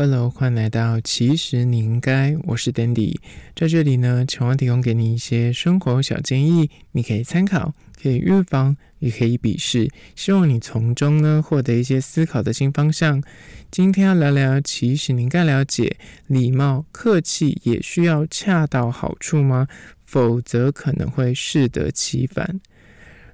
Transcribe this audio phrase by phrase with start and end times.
[0.00, 3.16] Hello，欢迎来到其实你应该，我是 Dandy，
[3.56, 13.20] 在这里呢，希望提供给你一些生活小建议，你可以参考，可以预防，也可以鄙视，希望你从中呢获得一些思考的新方向。
[13.72, 15.96] 今天要聊聊，其实你应该了解，
[16.28, 19.66] 礼貌、客气也需要恰到好处吗？
[20.06, 22.60] 否则可能会适得其反。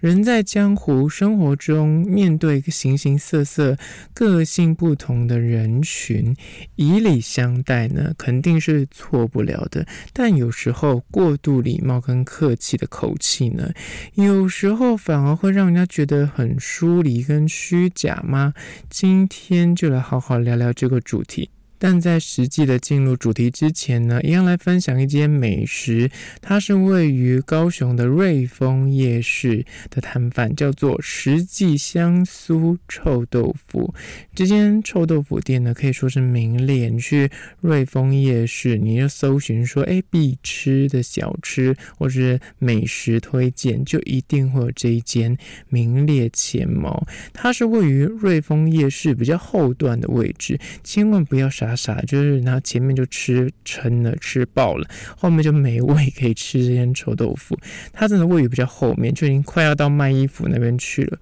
[0.00, 3.76] 人在江湖生活中，面对形形色色、
[4.14, 6.34] 个性不同的人群，
[6.76, 9.86] 以礼相待呢，肯定是错不了的。
[10.14, 13.70] 但有时候过度礼貌跟客气的口气呢，
[14.14, 18.54] 有时候反而会让人家觉得很疏离跟虚假吗？
[18.88, 21.50] 今天就来好好聊聊这个主题。
[21.82, 26.10] 但在实际的进入主题之前呢，一样来分享一间美食，
[26.42, 33.94] 它是位于高雄的瑞丰夜市的摊贩，叫做食记香酥臭豆腐。
[34.34, 36.90] 这间臭豆腐店呢，可以说是名列。
[36.90, 37.30] 你去
[37.62, 45.34] 瑞丰夜市，你就搜寻说，哎，必吃的小吃或是美食推荐，就一定会有这一间
[45.70, 47.06] 名列前茅。
[47.32, 51.69] 它是位于瑞丰夜市比较后段的位置，千万不要傻。
[51.76, 57.58] 傻就是，然后前面就吃撑了，吃饱了，后面就没胃 可以吃这些臭豆腐。
[57.92, 61.18] 它真的位于比较后面，就已经快要到卖衣服那边去了。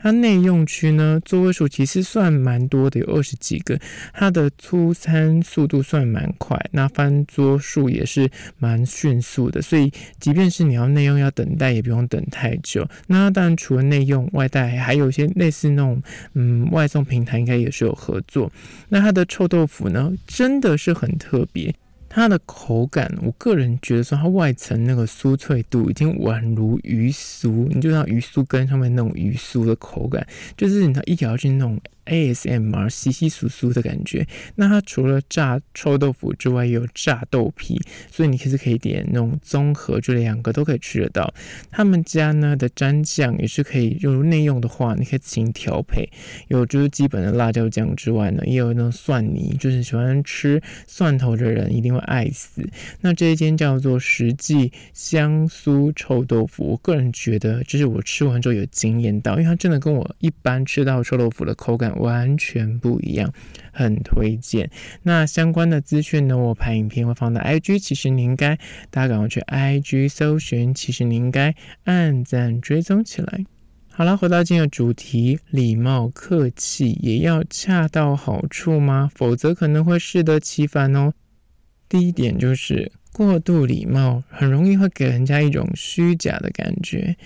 [0.00, 3.76] 它内用区呢，座位数其实算蛮多的，有二十几个。
[4.14, 12.88] 它的出餐速度算蛮快，那翻桌数也是蛮迅速的，所以即便是你要内用要等待，也不用等太久。
[13.08, 16.00] 那当然除了内用外带，还有一些类似那种
[16.34, 18.52] 嗯外送平台，应该也是有合作。
[18.88, 21.74] 那它的臭豆腐呢，真的是很特别。
[22.08, 31.78] 它的口感，我个人觉得说，它外层那个酥脆度已经宛如鱼酥，你就像鱼酥跟上面那种鱼酥的口感，就是你一咬进那种。
[32.08, 34.26] ASMR 稀稀疏疏的感觉。
[34.56, 41.32] 那它除了炸臭豆腐之外，也有炸豆皮，所以你其实可以点那种综合，这两个都可以吃得到。
[41.70, 46.08] 他们家呢的蘸酱也是可以，就是内用的话，你可以自行调配。
[46.48, 52.66] 有就是基本的辣椒酱之外呢，也有那种蒜泥，就是喜欢吃蒜头的人一定会爱死。
[53.00, 61.94] 那这一间叫做食记香酥臭豆腐，我个人觉得就是我吃完之后有惊艳到，因为它真的跟我一般吃到臭豆腐的口感。
[61.98, 63.32] 完全不一样，
[63.72, 64.70] 很推荐。
[65.02, 68.56] 那相关的资讯呢，我拍影片会放到 IG，其实你应该
[68.90, 71.54] 大家赶快去 IG 搜寻，其实你应该
[71.84, 73.44] 按赞追踪起来。
[73.90, 79.10] 好了，回到今天的主题，礼貌客气也要恰到好处吗？
[79.14, 81.12] 否则可能会适得其反哦。
[81.88, 87.16] 第一点就是过度礼貌，很容易会给人家一种虚假的感觉。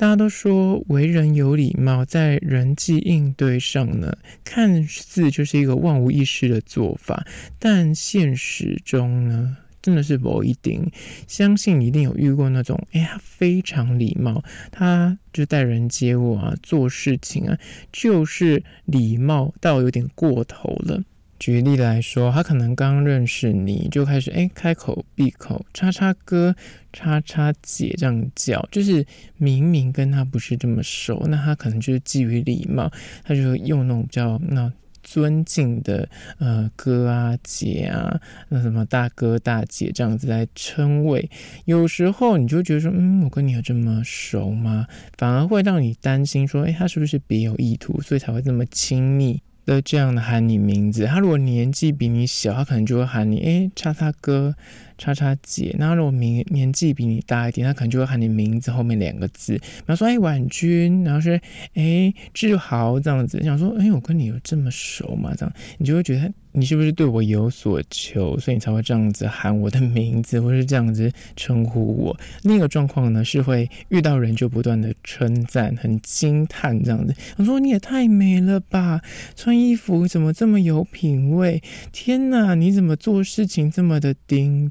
[0.00, 7.26] 大家都说为人有礼貌，在人际应对上呢，看似就是一个万无一失的做法，
[7.58, 10.90] 但现实中呢，真的是不一定。
[11.28, 17.58] 相信你一定有遇过那种，哎呀，非常礼貌，他就待人接物啊，做事情啊，
[17.92, 21.02] 就是礼貌到有点过头了。
[21.40, 26.54] 举例来说，他可能刚认识你就开始哎，开口闭口叉叉哥、
[26.92, 29.04] 叉叉姐这样叫，就是
[29.38, 32.92] 明明跟他不是这么熟，那他可能就是基于礼貌，
[33.24, 34.70] 他就用那种比较那
[35.02, 36.06] 尊敬的
[36.38, 38.20] 呃哥啊姐啊，
[38.50, 41.30] 那什么大哥大姐这样子来称谓。
[41.64, 44.86] 有时候你就觉得说，嗯，我跟你有这么熟吗？
[45.16, 49.42] 反而会让你担心说，哎，他是不是别有意图，所以才会这么亲密。
[49.70, 54.56] 的这样的喊你名字，他如果年纪比你小，他可能就会喊你哎，叉叉哥。
[55.00, 61.32] 叉叉姐，那如果年年纪比你大一点，他可能就会喊你名字后面两个字，比方说哎婉君，然后说
[61.72, 65.32] 哎志豪这样子，想说哎我跟你有这么熟吗？
[65.36, 72.14] 这样你就会觉得你是不是对我有所求，所以你才会这样子喊我的名字，或是这样子称呼我。
[72.42, 79.00] 另一个状况呢是会遇到人就不断的称赞，很惊叹这样子，我说你也太美了吧，
[79.34, 81.62] 穿衣服怎么这么有品味？
[81.90, 84.68] 天哪，你怎么做事情这么的顶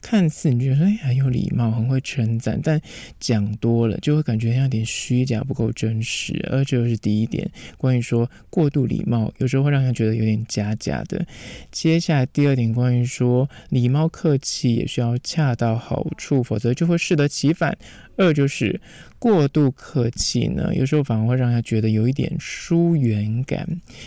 [0.00, 2.78] 看似你觉得哎很有礼貌，很会称赞，但
[3.18, 6.46] 讲多了就会感觉像有点虚假，不够真实。
[6.50, 11.24] 而这就是第一点，关于说过度礼貌，有时候会让人觉得有点假假的。
[11.70, 17.74] 接下来第二点，关于说礼貌客气也需要恰到好处，否则就会适得其反。
[18.18, 18.78] 二就是
[19.18, 23.66] 过度客气呢，有时候反而会让人觉得有一点疏远感。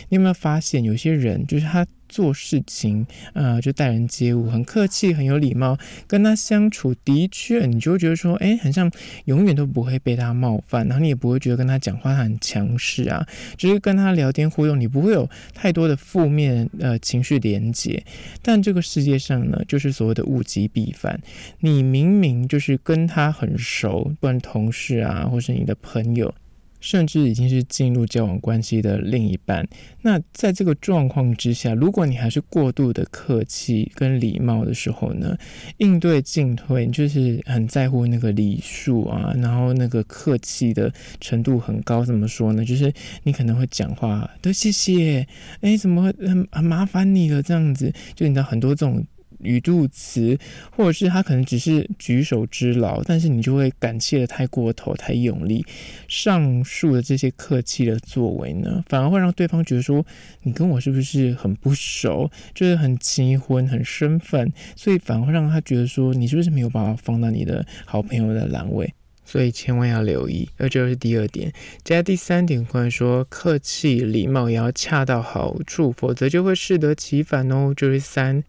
[0.10, 1.88] 你有没有发现有些人就是他？
[2.10, 5.78] 做事情，呃，就待人接物很客气，很有礼貌，
[6.08, 8.92] 跟他相处的确，你就觉得说，哎，很像
[9.26, 13.26] 永远都不会被他冒犯，然后你也不会觉得跟他讲话他很强势啊，
[13.58, 18.04] 就是跟他聊天互动，你不会有太多的负面呃情绪连接。
[18.42, 21.20] 但这个世界上呢，就是所谓的物极必反，
[21.60, 26.34] 你明明就是跟他很熟，不管同事啊，或是你的朋友。
[26.80, 29.68] 甚至已经是进入交往关系的另一半，
[30.02, 35.38] 那在这个状况之下，如果你还是过度的客气跟礼貌的时候呢，
[35.78, 42.64] 应对进退，就是很在乎那个礼数啊，然后那个客气的程度很高，怎么说呢？
[42.64, 45.28] 就是你可能会讲话都谢谢，
[45.62, 49.06] 哎，怎么很很麻烦你了这样子，就你知道很多这种。
[49.40, 50.38] 语助词，
[50.72, 55.66] 或者是他可能只是举手之劳，但是你就会感谢的太过头、太用力。
[56.08, 60.06] 上述的这些客气的作为呢，反而会让对方觉得说，
[60.44, 68.94] 你跟我是不是很不熟，就是很欺婚、很生分，所以反而会让他觉得说，你是不是没有把他放到你的好朋友的栏位？
[69.26, 70.48] 所以千万要留意。
[70.58, 71.52] 而这是第二点，
[71.84, 77.74] 接下来第三点，关于说客气礼貌也要恰到好处，否则就会适得其反哦。
[77.76, 78.44] 就是三。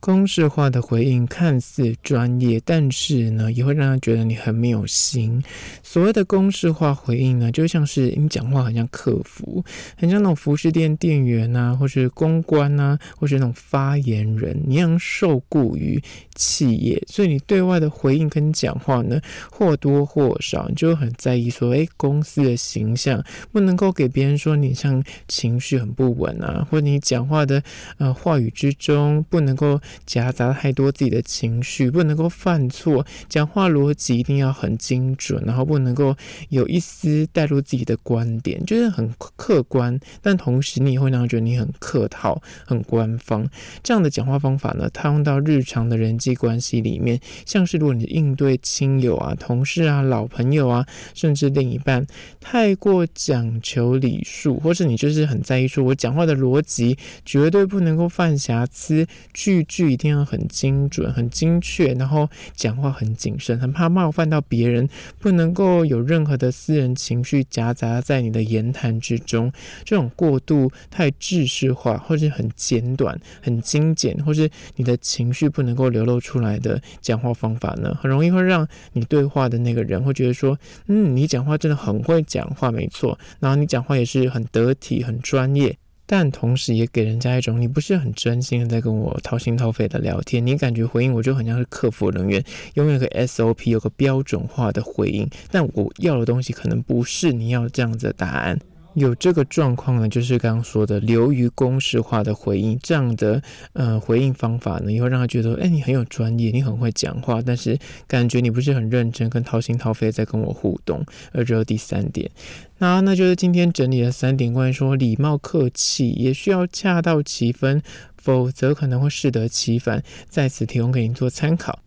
[0.00, 5.42] 公式化的回应看似专业，但是呢，也会让人觉得你很没有心。
[5.82, 9.62] 所谓的公式化回应呢，就像是你讲话很像客服，
[9.98, 16.02] 很像那种服饰店店员啊，或是公关啊，或是那种发言人，你一样受雇于
[16.34, 19.20] 企业，所以你对外的回应跟讲话呢，
[19.50, 27.62] 或多或少你就很在意说，诶，公司的形象不能够给别人说你像情绪很不稳啊，或者你讲话的
[27.98, 29.78] 呃话语之中不能够。
[30.06, 36.16] 夹杂太多自己的情绪，不能够犯错，讲话逻辑一定要很精准，然后不能够
[36.48, 43.48] 有一丝带入自己的观点，就是很客观，但同时你也会让人觉得你很客套、很官方。
[43.82, 52.06] 这样的讲话方法呢，套用到日常的人际关系里面，像是如果你应对亲友啊、同事啊、老朋友啊，甚至另一半，
[52.40, 59.79] 太过讲求礼数，或是你就是很在意说我讲话的逻辑绝对不能够犯瑕疵，句句。
[59.80, 64.88] 句一定要很精准、很精确，然后讲话很谨慎，很怕冒犯到别人，
[65.18, 69.50] 不能够有任何的私人情绪夹杂在你的言谈之中。
[69.84, 85.76] 这种过度太制式化，或是很简短、很精简，或是你的情绪不能够流露出来的讲话方法呢，很容易会让你对话的那个人会觉得说：“嗯，你讲话真的很会讲话，没错。”然后你讲话也是很得体、很专业。
[86.12, 98.58] 但同时也给人家一种你不是很真心的在跟我掏心掏肺的聊天，你感觉回应我就很像是客服人员，永远有个 SOP，有个标准化的回应，但我要的东西可能不是你要这样子的答案。
[98.94, 103.40] 有这个状况呢，就是刚刚说的流于公式化的回应，这样的
[103.72, 107.78] 呃回应方法呢，也会让他觉得，哎，你很有专业，你很会讲话，但是
[108.08, 111.04] 感觉你不是很认真，跟掏心掏肺在跟我互动。
[111.32, 112.30] 而这是第三点，
[112.78, 117.80] 那那就是今天整理的三点，关于说礼貌客气也需要恰到其分，
[118.16, 120.02] 否则可能会适得其反。
[120.28, 121.78] 在此提供给您做参考。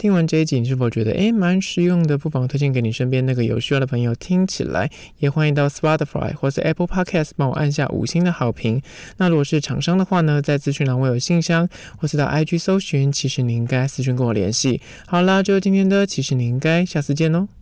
[0.00, 2.16] 听完这一集，你是否觉得诶蛮实用的？
[2.16, 4.90] 不妨推荐给你身边那个有需要的朋友听起来。
[5.18, 8.80] 也欢迎到 Spotify 或是 Apple Podcast 帮我按下五星的好评。
[9.18, 11.68] 那如果是厂商的话呢，在资讯栏我有信箱，
[11.98, 14.80] 或是到 IG 搜寻，其实你应该私讯跟我联系。
[15.06, 17.59] 好啦，就今天的，其实你应该下次见喽。